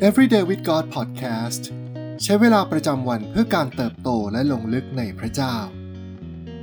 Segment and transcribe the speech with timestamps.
[0.00, 1.62] Everyday with God Podcast
[2.22, 5.56] ใช้เวลาประจำวันเพื่อการเติบโตและลงลึกในพระเจ้า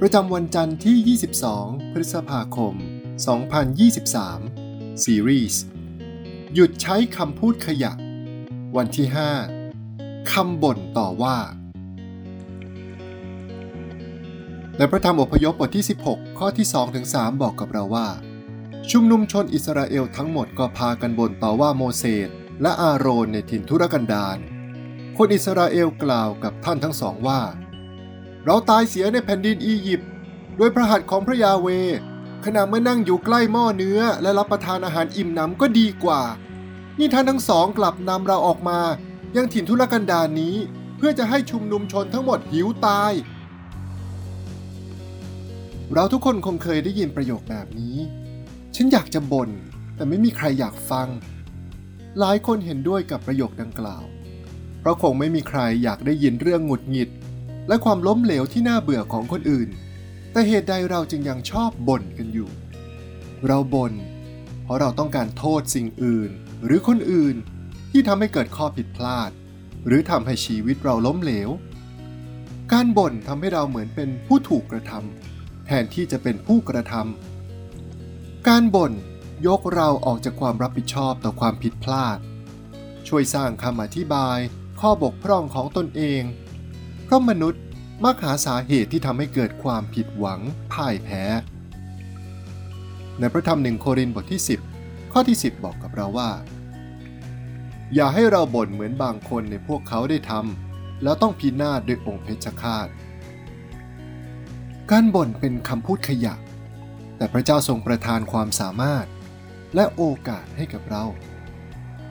[0.00, 2.74] ประจำวันจันทร์ที่ 22 พฤษภาคม
[4.28, 5.56] 2023 Series
[6.54, 7.92] หยุดใช้คำพูดขยะ
[8.76, 9.06] วันที่
[9.68, 11.38] 5 คำบ่นต่อว่า
[14.76, 16.66] ในพระธรรมอพยพบทที่ 16 ข้อที่
[17.04, 18.08] 2-3 บอกกับเราว่า
[18.90, 22.30] ชุมนุมชนอิสราเอลทั้งหมดก็พากันบ่นต่อว่าโมเสส
[22.60, 24.38] และอาโรนในถิ่นทุรกันดาร
[25.16, 27.40] คนอิสราเอลกล่าวกับท่านทั้งสองว่า
[28.44, 30.10] เราตายเสียในแผ่นดินอียิปต์
[30.58, 31.68] ด้วยพระหัตถ์ของพระยาเว
[32.44, 36.22] ขณะเมื่อนั่งอยู่ใกล้หม้อเนื้อ และรับประทานอาหารอิ่มหนำก็ดีกว่า
[36.98, 38.78] นี่ท่านทั้งสองกลับนำเราออกมา
[39.36, 40.56] ยังถิ่นทุรกันดารนี้
[40.96, 43.12] เพื่อจะให้ชุมนุมชนทั้งหมดหิวตาย
[45.92, 47.96] เราทุกคนคงเคยได้ยินประโยคแบบนี้
[48.74, 49.50] ฉันอยากจะบน่น
[49.96, 51.08] แต่ไม่มีใครอยากฟัง
[52.18, 54.04] หลายคนเห็นด้วยกับประโยคดังกล่าว
[54.80, 57.10] เพราะคงไม่มีใครอยากได้ยินเรื่องหงุดหงิด
[57.68, 59.68] และความล้มเหลวที่น่าเบื่อของคนอื่น
[60.32, 62.50] แต่เหตุใดเราจึงยังชอบบ่นกันอยู่
[63.46, 63.92] เราบน่น
[64.62, 66.30] เพราะเราต้องการโทษสิ่งอื่น
[66.64, 67.36] หรือคนอื่น
[67.90, 69.30] ที่ทำให้เกิดข้อผิดพลาด
[69.86, 71.50] หรือทำให้ชีวิตเราล้มเหลว
[72.72, 78.92] การบ่นทำให้เราเหมือนเป็นผู้ถูกกระทำแทนที่จะเป็นผู้กระทำการบ่น
[79.46, 82.18] ยกเราออกจากความรับผิดชอบต่อความผิดพลาด
[83.08, 84.38] ช่วยสร้างคำอธิบาย
[84.80, 86.22] ข้อบกพร่องของตนเอง
[87.04, 87.62] เพราะมนุษย์
[88.04, 90.40] มักหาสาเหตุที่ทำให้เกิดความผิดหวัง
[90.72, 91.24] พ่ายแพ้
[93.18, 94.42] ในพระธรรมหนึ่งโครินธ์บทที่
[94.76, 96.30] 10 ข้อที่ 10 บอกกับเราว่า
[97.94, 102.88] อย่าให้เราบ่นเหมือนบางคนในพวกเขาได้ทำแล้วต้องพินาศด้วยองค์เพชฌฆาต
[104.90, 106.34] การบ่นเป็นคำพูดขยะ
[107.16, 109.06] แต่พระเจ้าทรงประทานความสามารถ
[109.74, 111.04] และโอกาสให้กับเรา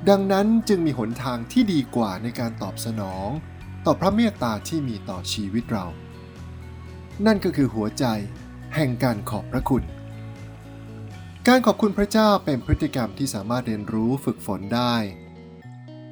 [0.10, 3.30] ดังนั้นจึงมีหนทางที่ดีกว่าในการตอบสนอง
[3.86, 5.86] ต่อพระเมตตาที่มีต่อชีวิตเรา
[7.26, 8.06] นั่นก็คือหัวใจ
[8.76, 9.84] แห่งการขอบพระคุณ
[11.48, 14.96] การขอบคุณพระเจ้าเป็นพฤติกรรมที่สามารถเรียนรู้ฝึกฝนได้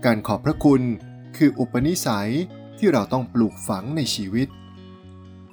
[0.05, 0.81] การขอบพระคุณ
[1.37, 2.31] คืออุปนิสัย
[2.77, 4.47] ที่เราต้องปลูกฝังในชีวิต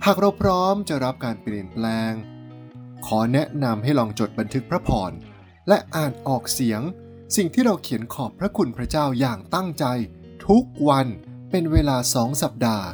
[0.05, 2.13] หากเราพร้อมจะรับการเปลี่ยนแปลง
[3.07, 5.13] ขอแนะนำให้ลองจดบันทึกพระพร
[5.69, 6.81] และอ่านออกเสียง
[7.37, 9.85] สิ่งที่เราเขียนขอบพระคุณพระเจ้าอย่างตั้งใจ
[10.47, 11.07] ทุกวัน
[11.51, 12.87] เป็นเวลาสองสัปดาห์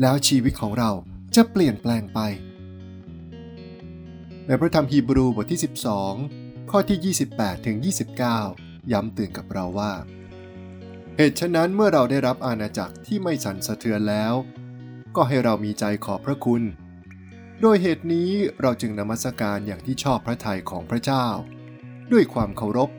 [0.00, 0.90] แล้วชีวิตของเรา
[1.36, 2.20] จะเปลี่ยนแปลงไป
[4.46, 5.60] ในพระธรรมฮีบรูบทที่
[6.10, 7.76] 12 ข้อที่ 28 ถึง
[8.34, 9.92] 29 ย้ำเตือนกับเราว่า
[11.16, 14.34] เหตุฉะนั้นเมื่อเราได้รับอาณาจักรที่ไม่สั่นสะเทือนแล้ว
[15.16, 16.62] ก็ให้เรามีใจขอบพระคุณ
[17.60, 18.30] โดยเหตุนี้
[18.60, 21.26] เราจึงนมัสการอย่างที่ชอบพระทัยของพระเจ้า
[22.12, 22.90] ด้วยความเคารพ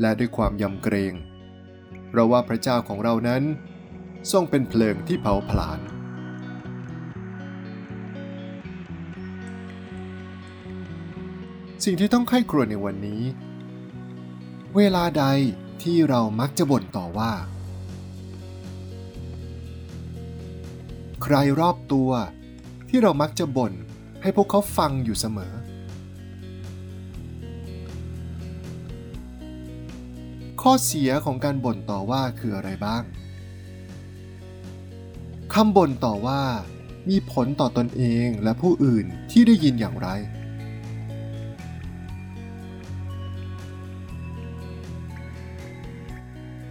[0.00, 1.14] และด้วยความยำเกรง
[2.08, 3.42] เพราะว่าพระเจ้าของเรานั้น
[4.32, 5.80] ทรงเป็นเพลิงที่เผาผลาญ
[11.84, 13.22] สิ่งที่ต้องไข้ครวญในวันนี้
[14.76, 15.24] เวลาใด
[15.82, 17.32] ที่เรามักจะบ่นต่อว่า
[21.22, 22.10] ใครรอบตัว
[22.88, 23.72] ที่เรามักจะบ่น
[24.22, 25.54] ให้พวกเขาฟังอยู่เสมอ
[30.66, 33.02] ข้อเสียของการบ่นต่อว่าคืออะไรบ้าง
[35.54, 36.42] คำบ่นต่อว่า
[37.08, 40.08] มีผลต่อตอนเองและผู้อื่นที่ได้ยินอย่างไร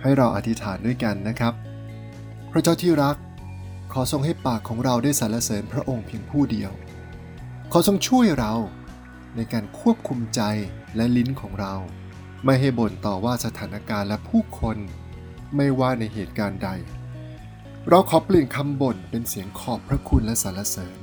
[0.01, 1.53] ให้เราอธิษฐานด้วยกันนะครับ
[2.51, 3.15] พระเจ้าที่รัก
[3.93, 6.71] ขอทรงให้ปากของเราได้สรรเสริญพระองค์เพียงผู้เดียว
[7.71, 8.53] ขอทรงช่วยเรา
[9.35, 10.41] ในการควบคุมใจ
[10.95, 11.75] และลิ้นของเรา
[12.45, 14.77] ไม่ให้บ่นต่อว่าสถานการณ์และผู้คน
[15.55, 16.69] ไม่ว่าในเหตุการณ์ใด
[17.89, 20.99] เราขอเปลี่ยนคำบ่นเป็นเสียงขอบพระคุณและสรรเสริญ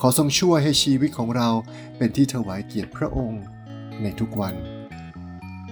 [0.00, 1.48] ขอทรงช่วยให้ชีวิตของเรา
[1.96, 3.42] เป็นที่ถวายเกียรติพระองค์
[4.02, 4.54] ในทุกวัน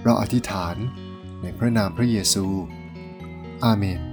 [0.05, 0.77] เราอธิษฐาน
[1.43, 2.47] ในพระนามพระเยซู
[3.65, 4.12] อาเมน